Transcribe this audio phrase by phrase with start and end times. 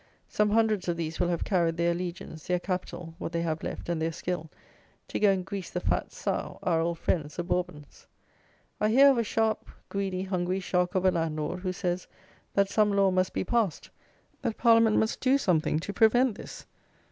[0.27, 3.87] Some hundreds of these will have carried their allegiance, their capital (what they have left),
[3.87, 4.49] and their skill,
[5.09, 8.07] to go and grease the fat sow, our old friends the Bourbons.
[8.79, 12.07] I hear of a sharp, greedy, hungry shark of a landlord, who says
[12.55, 13.91] that "some law must be passed;"
[14.41, 16.65] that "Parliament must do something to prevent this!"